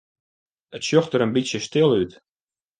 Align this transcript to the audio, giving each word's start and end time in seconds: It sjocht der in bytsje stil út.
It 0.77 0.83
sjocht 0.85 1.11
der 1.13 1.23
in 1.25 1.33
bytsje 1.35 1.59
stil 1.67 1.91
út. 2.01 2.13